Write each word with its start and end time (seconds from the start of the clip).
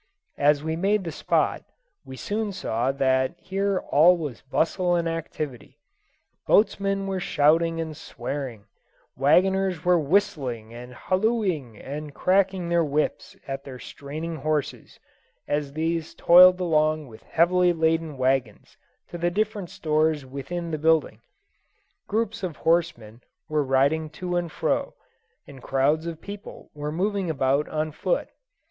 As 0.39 0.63
we 0.63 0.75
made 0.75 1.03
the 1.03 1.11
spot, 1.11 1.63
we 2.03 2.15
soon 2.15 2.51
saw 2.53 2.91
that 2.91 3.35
here 3.37 3.77
all 3.91 4.17
was 4.17 4.41
bustle 4.41 4.95
and 4.95 5.07
activity. 5.07 5.77
Boatmen 6.47 7.05
were 7.05 7.19
shouting 7.19 7.79
and 7.79 7.95
swearing; 7.95 8.65
wagoners 9.15 9.85
were 9.85 9.99
whistling 9.99 10.73
and 10.73 10.95
hallooing 10.95 11.77
and 11.77 12.15
cracking 12.15 12.67
their 12.67 12.83
whips 12.83 13.37
at 13.47 13.63
their 13.63 13.77
straining 13.77 14.37
horses, 14.37 14.99
as 15.47 15.73
these 15.73 16.15
toiled 16.15 16.59
along 16.59 17.05
with 17.05 17.21
heavily 17.21 17.71
laden 17.71 18.17
wagons 18.17 18.77
to 19.09 19.19
the 19.19 19.29
different 19.29 19.69
stores 19.69 20.25
within 20.25 20.71
the 20.71 20.79
building; 20.79 21.21
groups 22.07 22.41
of 22.41 22.55
horsemen 22.57 23.21
were 23.47 23.61
riding 23.63 24.09
to 24.09 24.35
and 24.35 24.51
fro, 24.51 24.95
and 25.45 25.61
crowds 25.61 26.07
of 26.07 26.19
people 26.19 26.71
were 26.73 26.91
moving 26.91 27.29
about 27.29 27.69
on 27.69 27.91
foot. 27.91 28.29